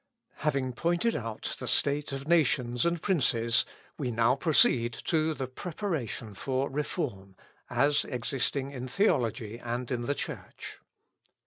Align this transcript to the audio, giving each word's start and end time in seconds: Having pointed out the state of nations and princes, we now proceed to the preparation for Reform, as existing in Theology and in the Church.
Having 0.37 0.73
pointed 0.73 1.15
out 1.15 1.55
the 1.59 1.67
state 1.67 2.11
of 2.11 2.27
nations 2.27 2.87
and 2.87 3.03
princes, 3.03 3.65
we 3.99 4.09
now 4.09 4.33
proceed 4.35 4.93
to 4.93 5.35
the 5.35 5.45
preparation 5.45 6.33
for 6.33 6.71
Reform, 6.71 7.35
as 7.69 8.03
existing 8.05 8.71
in 8.71 8.87
Theology 8.87 9.59
and 9.59 9.91
in 9.91 10.07
the 10.07 10.15
Church. 10.15 10.79